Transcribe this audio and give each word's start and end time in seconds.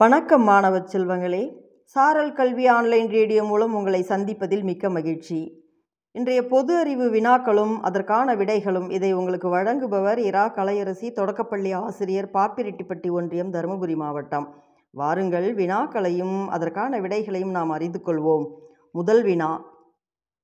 வணக்கம் 0.00 0.42
மாணவ 0.42 0.78
செல்வங்களே. 0.78 1.60
சாரல் 1.84 2.32
கல்வி 2.32 2.66
ஆன்லைன் 2.66 3.08
ரேடியோ 3.08 3.44
மூலம் 3.44 3.74
உங்களை 3.74 4.02
சந்திப்பதில் 4.02 4.62
மிக்க 4.62 4.90
மகிழ்ச்சி. 4.90 5.64
இன்றைய 6.10 6.46
பொது 6.46 6.76
அறிவு 6.76 7.12
வினாக்களும் 7.12 7.78
அதற்கான 7.80 8.34
விடைகளும் 8.34 8.90
இதை 8.90 9.12
உங்களுக்கு 9.12 9.56
வழங்குபவர் 9.56 10.18
இரா. 10.18 10.54
கலையரசி 10.54 11.12
தொடக்கப்பள்ளி 11.12 11.72
ஆசிரியர் 11.72 12.30
பாப்பிரெட்டிப்பட்டி 12.30 13.10
ஒன்றியம் 13.10 13.52
தருமபுரி 13.52 13.96
மாவட்டம். 13.96 14.62
வாருங்கள் 14.90 15.54
வினாக்களையும் 15.54 16.48
அதற்கான 16.48 17.00
விடைகளையும் 17.00 17.50
நாம் 17.50 17.70
அறிந்து 17.70 18.00
கொள்வோம். 18.04 18.46
முதல் 18.92 19.22
வினா. 19.22 19.64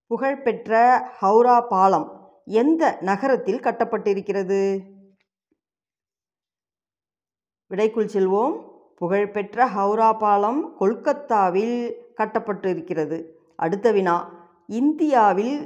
புகழ்பெற்ற 0.07 1.02
ஹவுரா 1.23 1.61
பாலம் 1.68 2.30
எந்த 2.45 2.98
நகரத்தில் 3.00 3.61
கட்டப்பட்டிருக்கிறது? 3.61 4.80
விடைக்குள் 7.68 8.09
செல்வோம். 8.12 8.73
புகழ்பெற்ற 9.05 9.66
ஹவுரா 9.77 10.18
பாலம் 10.18 10.61
கொல்கத்தாவில் 10.81 11.76
கட்டப்பட்டிருக்கிறது. 12.17 13.17
அடுத்த 13.57 13.93
வினா 13.93 14.17
இந்தியாவில் 14.67 15.57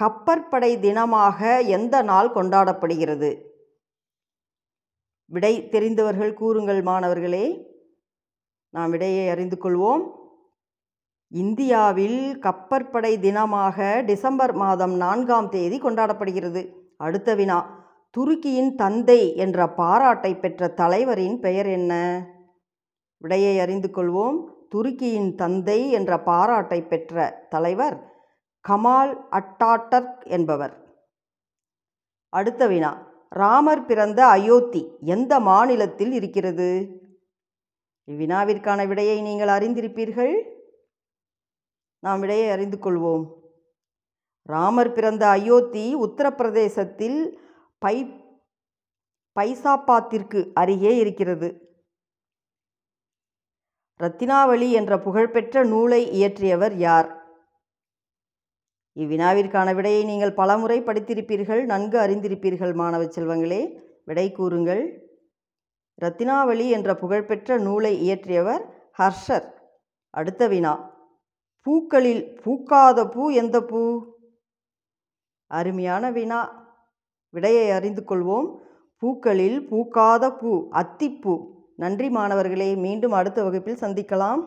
கப்பற்படை 0.00 0.70
தினமாக 0.84 1.40
எந்த 1.66 2.02
நாள் 2.02 2.28
கொண்டாடப்படுகிறது? 2.28 3.30
விடை 5.30 5.68
தெரிந்தவர்கள் 5.68 6.34
கூறுங்கள் 6.34 6.82
மாணவர்களே. 6.82 7.44
நாம் 8.74 8.90
விடையை 8.90 9.28
அறிந்து 9.28 9.56
கொள்வோம். 9.62 10.04
இந்தியாவில் 11.32 12.38
கப்பற்படை 12.40 13.12
தினமாக 13.26 14.04
டிசம்பர் 14.04 14.52
மாதம் 14.52 14.94
நான்காம் 14.96 15.48
தேதி 15.48 15.78
கொண்டாடப்படுகிறது. 15.80 16.62
அடுத்த 16.96 17.34
வினா 17.34 17.58
துருக்கியின் 18.14 18.74
தந்தை 18.74 19.36
என்ற 19.36 19.68
பாராட்டை 19.68 20.36
பெற்ற 20.36 20.68
தலைவரின் 20.68 21.40
பெயர் 21.40 21.66
என்ன? 21.66 21.92
விடையை 23.24 23.54
அறிந்து 23.58 23.88
கொள்வோம். 23.88 24.38
துருக்கியின் 24.74 25.34
தந்தை 25.34 25.80
என்ற 25.90 26.22
பாராட்டை 26.22 26.78
பெற்ற 26.82 27.46
தலைவர் 27.50 27.96
கமால் 28.64 29.12
அட்டாட்டர்க் 29.30 30.22
என்பவர். 30.36 30.74
அடுத்த 32.28 32.66
வினா. 32.66 32.92
ராமர் 33.28 33.86
பிறந்த 33.86 34.20
அயோத்தி 34.26 34.80
எந்த 35.00 35.40
மாநிலத்தில் 35.40 36.12
இருக்கிறது? 36.12 36.68
இவ்வினாவிற்கான 38.10 38.80
விடையை 38.86 39.16
நீங்கள் 39.20 39.48
அறிந்திருப்பீர்கள். 39.48 40.34
நாம் 41.98 42.20
விடையை 42.20 42.48
அறிந்து 42.50 42.78
கொள்வோம். 42.80 43.24
ராமர் 44.48 44.92
பிறந்த 44.92 45.26
அயோத்தி 45.26 45.84
உத்தரப்பிரதேசத்தில் 45.96 47.18
பை 47.78 47.96
பைசாபாத்திற்கு 49.40 50.40
அருகே 50.54 50.96
இருக்கிறது. 50.96 51.48
ரத்தினாவளி 54.02 54.70
என்ற 54.70 54.98
புகழ்பெற்ற 54.98 55.64
நூலை 55.64 56.22
இயற்றியவர் 56.22 56.72
யார்? 56.72 57.22
இவ்வினாவிற்கான 58.96 59.74
விடையை 59.74 60.04
நீங்கள் 60.04 60.32
பலமுறை 60.32 60.82
படித்திருப்பீர்கள் 60.82 61.64
நன்கு 61.64 61.98
அறிந்திருப்பீர்கள் 61.98 62.74
மாணவ 62.74 63.04
செல்வங்களே. 63.04 63.82
விடை 64.04 64.32
கூறுங்கள். 64.32 65.12
ரத்தினாவளி 66.00 66.70
என்ற 66.70 66.94
புகழ்பெற்ற 66.94 67.58
நூலை 67.58 68.10
இயற்றியவர் 68.10 68.64
ஹர்ஷர். 68.98 69.46
அடுத்த 70.10 70.48
வினா. 70.48 70.92
பூக்களில் 71.60 72.40
பூக்காத 72.44 73.08
பூ 73.08 73.30
எந்த 73.30 73.62
பூ? 73.62 74.06
அருமையான 75.46 76.10
வினா. 76.10 76.72
விடையை 77.30 77.70
அறிந்து 77.70 78.04
கொள்வோம். 78.08 78.58
பூக்களில் 78.96 79.68
பூக்காத 79.70 80.30
பூ 80.30 80.68
அத்திப்பூ. 80.72 81.53
நன்றி 81.76 82.08
மாணவர்களே 82.08 82.74
மீண்டும் 82.74 83.12
அடுத்த 83.12 83.42
வகுப்பில் 83.42 83.80
சந்திக்கலாம். 83.80 84.42